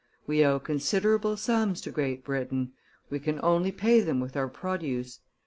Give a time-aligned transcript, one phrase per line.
[0.25, 2.71] We owe considerable sums to Great Britain;
[3.11, 5.19] we can only pay them with our produce.